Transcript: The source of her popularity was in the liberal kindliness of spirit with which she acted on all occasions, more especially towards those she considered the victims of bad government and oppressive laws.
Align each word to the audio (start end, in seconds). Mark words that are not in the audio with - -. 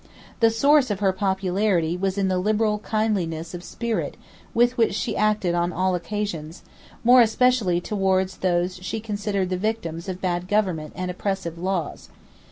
The 0.39 0.49
source 0.49 0.89
of 0.89 0.99
her 0.99 1.13
popularity 1.13 1.95
was 1.95 2.17
in 2.17 2.27
the 2.27 2.39
liberal 2.39 2.79
kindliness 2.79 3.53
of 3.53 3.63
spirit 3.63 4.17
with 4.51 4.75
which 4.75 4.95
she 4.95 5.15
acted 5.15 5.53
on 5.53 5.71
all 5.71 5.93
occasions, 5.93 6.63
more 7.03 7.21
especially 7.21 7.79
towards 7.79 8.37
those 8.37 8.77
she 8.81 8.99
considered 8.99 9.51
the 9.51 9.57
victims 9.57 10.09
of 10.09 10.19
bad 10.19 10.47
government 10.47 10.93
and 10.95 11.11
oppressive 11.11 11.59
laws. 11.59 12.09